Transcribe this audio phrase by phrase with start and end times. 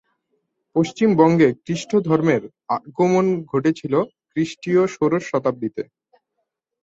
[0.75, 2.43] পশ্চিমবঙ্গে খ্রিস্টধর্মের
[2.77, 3.93] আগমন ঘটেছিল
[4.29, 5.83] খ্রিস্টীয় ষোড়শ শতাব্দীতে।